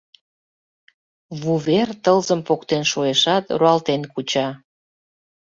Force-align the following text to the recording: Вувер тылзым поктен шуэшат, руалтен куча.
Вувер 1.41 1.89
тылзым 2.03 2.41
поктен 2.47 2.83
шуэшат, 2.91 3.45
руалтен 3.59 4.01
куча. 4.13 4.47